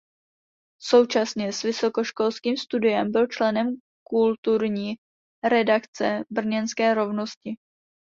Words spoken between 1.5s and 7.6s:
s vysokoškolským studiem byl členem kulturní redakce brněnské Rovnosti.